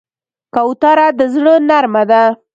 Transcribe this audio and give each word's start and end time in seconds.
کوتره 0.53 1.07
د 1.17 1.19
زړه 1.33 1.53
نرمه 1.69 2.03
ده. 2.09 2.23